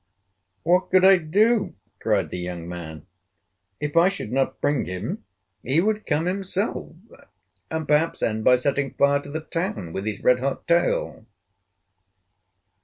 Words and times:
"What 0.63 0.89
could 0.89 1.05
I 1.05 1.17
do?" 1.19 1.75
cried 1.99 2.31
the 2.31 2.39
young 2.39 2.67
man. 2.67 3.05
"If 3.79 3.95
I 3.95 4.09
should 4.09 4.31
not 4.31 4.59
bring 4.59 4.85
him 4.85 5.23
he 5.61 5.79
would 5.79 6.07
come 6.07 6.25
himself 6.25 6.95
and, 7.69 7.87
perhaps, 7.87 8.23
end 8.23 8.43
by 8.43 8.55
setting 8.55 8.95
fire 8.95 9.19
to 9.19 9.29
the 9.29 9.41
town 9.41 9.93
with 9.93 10.07
his 10.07 10.23
red 10.23 10.39
hot 10.39 10.67
tail." 10.67 11.27